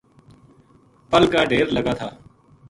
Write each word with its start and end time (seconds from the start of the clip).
پل 1.09 1.23
کا 1.31 1.41
ڈھیر 1.49 1.67
لگا 1.77 1.93
تھا 1.99 2.09